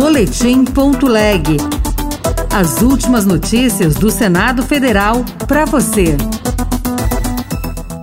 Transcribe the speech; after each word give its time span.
Boletim.leg. 0.00 1.58
As 2.50 2.80
últimas 2.80 3.26
notícias 3.26 3.96
do 3.96 4.10
Senado 4.10 4.62
Federal 4.62 5.22
para 5.46 5.66
você. 5.66 6.16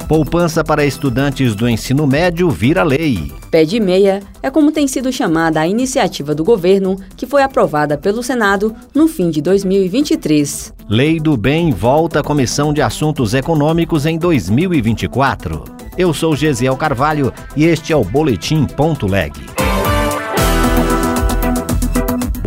Poupança 0.07 0.63
para 0.63 0.85
estudantes 0.85 1.55
do 1.55 1.67
ensino 1.67 2.05
médio 2.05 2.51
vira 2.51 2.83
lei. 2.83 3.31
Pé 3.49 3.65
de 3.65 3.79
meia 3.79 4.21
é 4.43 4.51
como 4.51 4.71
tem 4.71 4.87
sido 4.87 5.11
chamada 5.11 5.59
a 5.59 5.67
iniciativa 5.67 6.35
do 6.35 6.43
governo 6.43 6.97
que 7.17 7.25
foi 7.25 7.41
aprovada 7.41 7.97
pelo 7.97 8.21
Senado 8.21 8.75
no 8.93 9.07
fim 9.07 9.31
de 9.31 9.41
2023. 9.41 10.75
Lei 10.87 11.19
do 11.19 11.35
Bem 11.35 11.71
volta 11.71 12.19
à 12.19 12.23
Comissão 12.23 12.71
de 12.71 12.81
Assuntos 12.83 13.33
Econômicos 13.33 14.05
em 14.05 14.19
2024. 14.19 15.63
Eu 15.97 16.13
sou 16.13 16.35
Gesiel 16.35 16.77
Carvalho 16.77 17.33
e 17.55 17.65
este 17.65 17.91
é 17.91 17.95
o 17.95 18.03
Boletim 18.03 18.67
Ponto 18.67 19.07
Leg. 19.07 19.33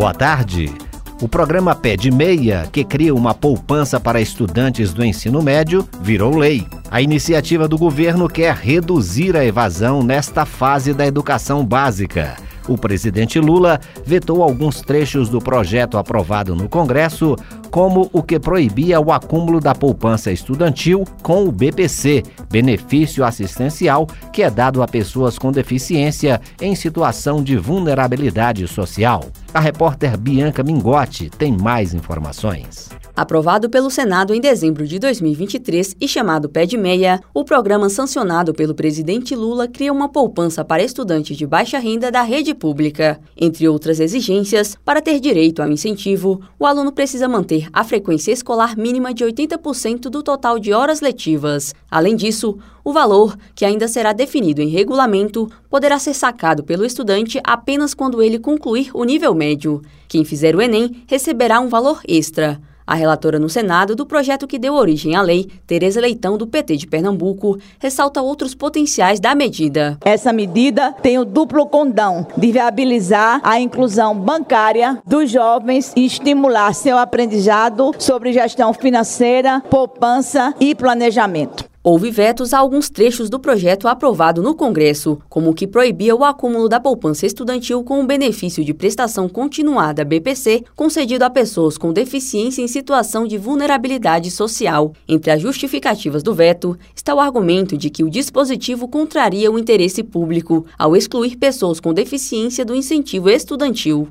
Boa 0.00 0.14
tarde. 0.14 0.72
O 1.20 1.28
programa 1.28 1.74
Pé 1.74 1.94
de 1.94 2.10
Meia, 2.10 2.66
que 2.72 2.82
cria 2.82 3.14
uma 3.14 3.34
poupança 3.34 4.00
para 4.00 4.18
estudantes 4.18 4.94
do 4.94 5.04
ensino 5.04 5.42
médio, 5.42 5.86
virou 6.00 6.38
lei. 6.38 6.66
A 6.90 7.02
iniciativa 7.02 7.68
do 7.68 7.76
governo 7.76 8.26
quer 8.26 8.54
reduzir 8.54 9.36
a 9.36 9.44
evasão 9.44 10.02
nesta 10.02 10.46
fase 10.46 10.94
da 10.94 11.06
educação 11.06 11.62
básica. 11.62 12.34
O 12.66 12.78
presidente 12.78 13.38
Lula 13.38 13.78
vetou 14.02 14.42
alguns 14.42 14.80
trechos 14.80 15.28
do 15.28 15.38
projeto 15.38 15.98
aprovado 15.98 16.56
no 16.56 16.66
Congresso, 16.66 17.36
como 17.70 18.10
o 18.12 18.22
que 18.22 18.38
proibia 18.38 19.00
o 19.00 19.12
acúmulo 19.12 19.60
da 19.60 19.74
poupança 19.74 20.30
estudantil 20.30 21.04
com 21.22 21.44
o 21.44 21.52
BPC, 21.52 22.22
benefício 22.50 23.24
assistencial 23.24 24.06
que 24.32 24.42
é 24.42 24.50
dado 24.50 24.82
a 24.82 24.88
pessoas 24.88 25.38
com 25.38 25.52
deficiência 25.52 26.40
em 26.60 26.74
situação 26.74 27.42
de 27.42 27.56
vulnerabilidade 27.56 28.66
social. 28.68 29.24
A 29.54 29.60
repórter 29.60 30.16
Bianca 30.16 30.62
Mingotti 30.62 31.30
tem 31.30 31.56
mais 31.56 31.94
informações. 31.94 32.99
Aprovado 33.16 33.68
pelo 33.68 33.90
Senado 33.90 34.32
em 34.32 34.40
dezembro 34.40 34.86
de 34.86 34.98
2023 34.98 35.96
e 36.00 36.08
chamado 36.08 36.48
Pé 36.48 36.64
de 36.64 36.76
Meia, 36.76 37.20
o 37.34 37.44
programa 37.44 37.88
sancionado 37.88 38.54
pelo 38.54 38.74
presidente 38.74 39.34
Lula 39.34 39.66
cria 39.66 39.92
uma 39.92 40.08
poupança 40.08 40.64
para 40.64 40.82
estudantes 40.82 41.36
de 41.36 41.46
baixa 41.46 41.78
renda 41.78 42.10
da 42.10 42.22
rede 42.22 42.54
pública. 42.54 43.20
Entre 43.36 43.68
outras 43.68 44.00
exigências, 44.00 44.76
para 44.84 45.02
ter 45.02 45.18
direito 45.18 45.60
ao 45.60 45.70
incentivo, 45.70 46.40
o 46.58 46.64
aluno 46.64 46.92
precisa 46.92 47.28
manter 47.28 47.68
a 47.72 47.82
frequência 47.82 48.32
escolar 48.32 48.76
mínima 48.76 49.12
de 49.12 49.24
80% 49.24 50.02
do 50.02 50.22
total 50.22 50.58
de 50.58 50.72
horas 50.72 51.00
letivas. 51.00 51.74
Além 51.90 52.14
disso, 52.14 52.56
o 52.84 52.92
valor, 52.92 53.36
que 53.54 53.64
ainda 53.64 53.88
será 53.88 54.12
definido 54.12 54.62
em 54.62 54.68
regulamento, 54.68 55.50
poderá 55.68 55.98
ser 55.98 56.14
sacado 56.14 56.62
pelo 56.62 56.84
estudante 56.84 57.40
apenas 57.44 57.92
quando 57.92 58.22
ele 58.22 58.38
concluir 58.38 58.90
o 58.94 59.04
nível 59.04 59.34
médio. 59.34 59.82
Quem 60.08 60.24
fizer 60.24 60.56
o 60.56 60.62
Enem 60.62 61.02
receberá 61.06 61.60
um 61.60 61.68
valor 61.68 62.00
extra. 62.08 62.60
A 62.90 62.94
relatora 62.96 63.38
no 63.38 63.48
Senado 63.48 63.94
do 63.94 64.04
projeto 64.04 64.48
que 64.48 64.58
deu 64.58 64.74
origem 64.74 65.14
à 65.14 65.22
lei, 65.22 65.48
Tereza 65.64 66.00
Leitão, 66.00 66.36
do 66.36 66.44
PT 66.44 66.76
de 66.76 66.88
Pernambuco, 66.88 67.56
ressalta 67.78 68.20
outros 68.20 68.52
potenciais 68.52 69.20
da 69.20 69.32
medida. 69.32 69.96
Essa 70.04 70.32
medida 70.32 70.92
tem 70.94 71.16
o 71.16 71.24
duplo 71.24 71.66
condão 71.66 72.26
de 72.36 72.50
viabilizar 72.50 73.40
a 73.44 73.60
inclusão 73.60 74.18
bancária 74.18 75.00
dos 75.06 75.30
jovens 75.30 75.92
e 75.94 76.04
estimular 76.04 76.74
seu 76.74 76.98
aprendizado 76.98 77.92
sobre 77.96 78.32
gestão 78.32 78.74
financeira, 78.74 79.62
poupança 79.70 80.52
e 80.58 80.74
planejamento. 80.74 81.69
Houve 81.82 82.10
vetos 82.10 82.52
a 82.52 82.58
alguns 82.58 82.90
trechos 82.90 83.30
do 83.30 83.40
projeto 83.40 83.88
aprovado 83.88 84.42
no 84.42 84.54
Congresso, 84.54 85.18
como 85.30 85.48
o 85.48 85.54
que 85.54 85.66
proibia 85.66 86.14
o 86.14 86.22
acúmulo 86.22 86.68
da 86.68 86.78
poupança 86.78 87.24
estudantil 87.24 87.82
com 87.82 88.02
o 88.02 88.06
benefício 88.06 88.62
de 88.62 88.74
prestação 88.74 89.26
continuada 89.30 90.04
BPC 90.04 90.62
concedido 90.76 91.24
a 91.24 91.30
pessoas 91.30 91.78
com 91.78 91.90
deficiência 91.90 92.60
em 92.60 92.68
situação 92.68 93.26
de 93.26 93.38
vulnerabilidade 93.38 94.30
social. 94.30 94.92
Entre 95.08 95.30
as 95.30 95.40
justificativas 95.40 96.22
do 96.22 96.34
veto 96.34 96.76
está 96.94 97.14
o 97.14 97.20
argumento 97.20 97.78
de 97.78 97.88
que 97.88 98.04
o 98.04 98.10
dispositivo 98.10 98.86
contraria 98.86 99.50
o 99.50 99.58
interesse 99.58 100.02
público 100.02 100.66
ao 100.78 100.94
excluir 100.94 101.38
pessoas 101.38 101.80
com 101.80 101.94
deficiência 101.94 102.62
do 102.62 102.74
incentivo 102.74 103.30
estudantil. 103.30 104.06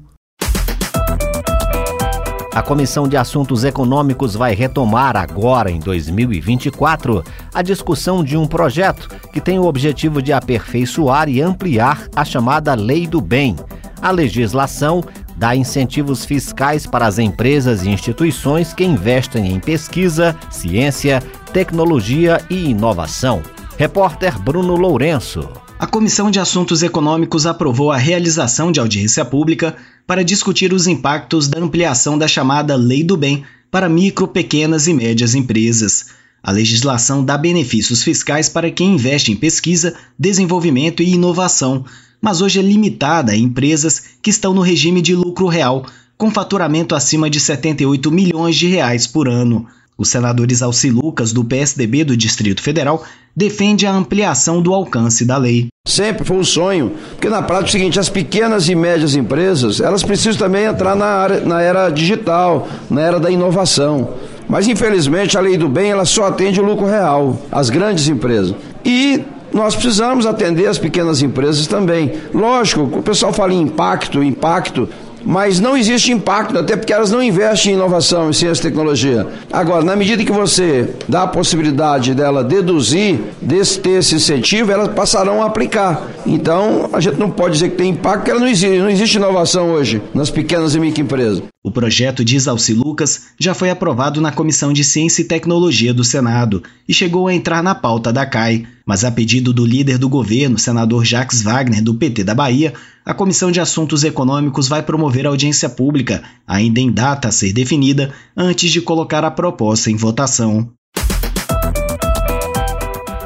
A 2.51 2.63
Comissão 2.63 3.07
de 3.07 3.15
Assuntos 3.15 3.63
Econômicos 3.63 4.35
vai 4.35 4.55
retomar 4.55 5.15
agora, 5.15 5.69
em 5.69 5.79
2024, 5.79 7.23
a 7.53 7.61
discussão 7.61 8.23
de 8.23 8.35
um 8.35 8.47
projeto 8.47 9.07
que 9.31 9.39
tem 9.39 9.59
o 9.59 9.65
objetivo 9.65 10.19
de 10.19 10.33
aperfeiçoar 10.33 11.29
e 11.29 11.41
ampliar 11.41 12.07
a 12.15 12.25
chamada 12.25 12.73
Lei 12.73 13.05
do 13.05 13.21
Bem. 13.21 13.55
A 14.01 14.09
legislação 14.09 15.03
dá 15.37 15.55
incentivos 15.55 16.25
fiscais 16.25 16.87
para 16.87 17.05
as 17.05 17.19
empresas 17.19 17.83
e 17.83 17.89
instituições 17.89 18.73
que 18.73 18.83
investem 18.83 19.53
em 19.53 19.59
pesquisa, 19.59 20.35
ciência, 20.49 21.21
tecnologia 21.53 22.41
e 22.49 22.71
inovação. 22.71 23.43
Repórter 23.77 24.39
Bruno 24.39 24.75
Lourenço. 24.75 25.47
A 25.79 25.87
Comissão 25.87 26.29
de 26.29 26.41
Assuntos 26.41 26.83
Econômicos 26.83 27.45
aprovou 27.45 27.89
a 27.89 27.95
realização 27.95 28.69
de 28.69 28.81
audiência 28.81 29.23
pública 29.23 29.77
para 30.05 30.25
discutir 30.25 30.73
os 30.73 30.87
impactos 30.87 31.47
da 31.47 31.57
ampliação 31.57 32.17
da 32.17 32.27
chamada 32.27 32.75
Lei 32.75 33.01
do 33.01 33.15
Bem 33.15 33.45
para 33.71 33.87
micro, 33.87 34.27
pequenas 34.27 34.87
e 34.87 34.93
médias 34.93 35.35
empresas. 35.35 36.07
A 36.43 36.51
legislação 36.51 37.23
dá 37.23 37.37
benefícios 37.37 38.03
fiscais 38.03 38.49
para 38.49 38.69
quem 38.69 38.95
investe 38.95 39.31
em 39.31 39.37
pesquisa, 39.37 39.95
desenvolvimento 40.19 41.01
e 41.01 41.13
inovação, 41.13 41.85
mas 42.21 42.41
hoje 42.41 42.59
é 42.59 42.61
limitada 42.61 43.31
a 43.31 43.37
empresas 43.37 44.03
que 44.21 44.31
estão 44.31 44.53
no 44.53 44.61
regime 44.61 45.01
de 45.01 45.15
lucro 45.15 45.47
real, 45.47 45.85
com 46.17 46.29
faturamento 46.29 46.93
acima 46.93 47.29
de 47.29 47.39
78 47.39 48.11
milhões 48.11 48.57
de 48.57 48.67
reais 48.67 49.07
por 49.07 49.29
ano. 49.29 49.65
O 49.99 50.05
senador 50.05 50.49
Isalci 50.49 50.89
Lucas, 50.89 51.33
do 51.33 51.43
PSDB 51.43 52.05
do 52.05 52.15
Distrito 52.15 52.61
Federal, 52.61 53.03
defende 53.35 53.85
a 53.85 53.91
ampliação 53.91 54.61
do 54.61 54.73
alcance 54.73 55.25
da 55.25 55.35
lei. 55.35 55.67
Sempre 55.85 56.23
foi 56.23 56.37
um 56.37 56.43
sonho, 56.43 56.93
porque 57.11 57.27
na 57.27 57.41
prática 57.41 57.67
é 57.67 57.69
o 57.69 57.71
seguinte, 57.73 57.99
as 57.99 58.07
pequenas 58.07 58.69
e 58.69 58.75
médias 58.75 59.13
empresas, 59.13 59.81
elas 59.81 60.01
precisam 60.01 60.39
também 60.39 60.63
entrar 60.63 60.95
na, 60.95 61.05
área, 61.05 61.41
na 61.41 61.61
era 61.61 61.89
digital, 61.89 62.65
na 62.89 63.01
era 63.01 63.19
da 63.19 63.29
inovação. 63.29 64.13
Mas 64.47 64.69
infelizmente 64.69 65.37
a 65.37 65.41
lei 65.41 65.57
do 65.57 65.67
bem 65.67 65.91
ela 65.91 66.05
só 66.05 66.27
atende 66.27 66.61
o 66.61 66.63
lucro 66.63 66.85
real, 66.85 67.37
as 67.51 67.69
grandes 67.69 68.07
empresas. 68.07 68.55
E 68.85 69.21
nós 69.51 69.75
precisamos 69.75 70.25
atender 70.25 70.67
as 70.67 70.77
pequenas 70.77 71.21
empresas 71.21 71.67
também. 71.67 72.13
Lógico, 72.33 72.83
o 72.83 73.03
pessoal 73.03 73.33
fala 73.33 73.53
em 73.53 73.63
impacto, 73.63 74.23
impacto, 74.23 74.87
mas 75.23 75.59
não 75.59 75.77
existe 75.77 76.11
impacto, 76.11 76.57
até 76.57 76.75
porque 76.75 76.93
elas 76.93 77.11
não 77.11 77.21
investem 77.21 77.73
em 77.73 77.75
inovação, 77.75 78.29
em 78.29 78.33
ciência 78.33 78.61
e 78.61 78.63
tecnologia. 78.63 79.27
Agora, 79.51 79.83
na 79.83 79.95
medida 79.95 80.23
que 80.23 80.31
você 80.31 80.89
dá 81.07 81.23
a 81.23 81.27
possibilidade 81.27 82.13
dela 82.13 82.43
deduzir, 82.43 83.19
desse, 83.41 83.79
ter 83.79 83.99
esse 83.99 84.15
incentivo, 84.15 84.71
elas 84.71 84.89
passarão 84.89 85.41
a 85.41 85.45
aplicar. 85.45 86.07
Então, 86.25 86.89
a 86.93 86.99
gente 86.99 87.17
não 87.17 87.29
pode 87.29 87.53
dizer 87.53 87.69
que 87.69 87.77
tem 87.77 87.89
impacto, 87.89 88.19
porque 88.19 88.31
ela 88.31 88.39
não 88.39 88.47
existe, 88.47 88.77
não 88.77 88.89
existe 88.89 89.17
inovação 89.17 89.71
hoje 89.71 90.01
nas 90.13 90.29
pequenas 90.29 90.75
e 90.75 90.79
microempresas. 90.79 91.43
O 91.61 91.71
projeto 91.71 92.23
de 92.23 92.37
Isalci 92.37 92.73
Lucas 92.73 93.23
já 93.37 93.53
foi 93.53 93.69
aprovado 93.69 94.21
na 94.21 94.31
Comissão 94.31 94.71
de 94.71 94.81
Ciência 94.81 95.21
e 95.21 95.25
Tecnologia 95.25 95.93
do 95.93 96.05
Senado 96.05 96.63
e 96.87 96.93
chegou 96.93 97.27
a 97.27 97.33
entrar 97.33 97.61
na 97.61 97.75
pauta 97.75 98.13
da 98.13 98.25
CAI, 98.25 98.65
mas 98.85 99.03
a 99.03 99.11
pedido 99.11 99.51
do 99.51 99.65
líder 99.65 99.97
do 99.97 100.07
governo, 100.07 100.57
senador 100.57 101.03
Jacques 101.03 101.41
Wagner, 101.41 101.83
do 101.83 101.95
PT 101.95 102.23
da 102.23 102.33
Bahia, 102.33 102.73
a 103.05 103.13
Comissão 103.13 103.51
de 103.51 103.59
Assuntos 103.59 104.05
Econômicos 104.05 104.69
vai 104.69 104.81
promover 104.81 105.27
audiência 105.27 105.67
pública, 105.67 106.23
ainda 106.47 106.79
em 106.79 106.89
data 106.89 107.27
a 107.27 107.31
ser 107.31 107.51
definida, 107.51 108.13
antes 108.37 108.71
de 108.71 108.79
colocar 108.79 109.25
a 109.25 109.31
proposta 109.31 109.91
em 109.91 109.97
votação. 109.97 110.71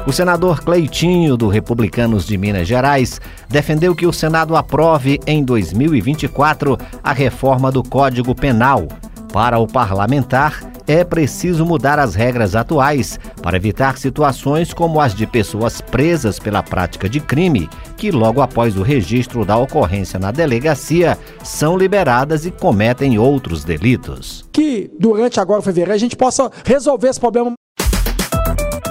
O 0.06 0.12
senador 0.12 0.60
Cleitinho, 0.60 1.34
do 1.34 1.48
Republicanos 1.48 2.26
de 2.26 2.36
Minas 2.36 2.68
Gerais, 2.68 3.18
defendeu 3.48 3.94
que 3.94 4.06
o 4.06 4.12
Senado 4.12 4.54
aprove 4.54 5.18
em 5.26 5.42
2024 5.42 6.78
a 7.02 7.12
reforma 7.14 7.72
do 7.72 7.82
Código 7.82 8.34
Penal. 8.34 8.86
Para 9.32 9.58
o 9.58 9.66
parlamentar, 9.66 10.60
é 10.86 11.02
preciso 11.02 11.64
mudar 11.64 11.98
as 11.98 12.14
regras 12.14 12.54
atuais 12.54 13.18
para 13.40 13.56
evitar 13.56 13.96
situações 13.96 14.74
como 14.74 15.00
as 15.00 15.14
de 15.14 15.26
pessoas 15.26 15.80
presas 15.80 16.38
pela 16.38 16.62
prática 16.62 17.08
de 17.08 17.18
crime, 17.18 17.70
que 17.96 18.10
logo 18.10 18.42
após 18.42 18.76
o 18.76 18.82
registro 18.82 19.42
da 19.42 19.56
ocorrência 19.56 20.18
na 20.18 20.30
delegacia 20.30 21.16
são 21.42 21.78
liberadas 21.78 22.44
e 22.44 22.50
cometem 22.50 23.18
outros 23.18 23.64
delitos. 23.64 24.44
Que 24.52 24.90
durante 25.00 25.40
agora 25.40 25.62
fevereiro 25.62 25.94
a 25.94 25.98
gente 25.98 26.14
possa 26.14 26.50
resolver 26.62 27.08
esse 27.08 27.18
problema 27.18 27.54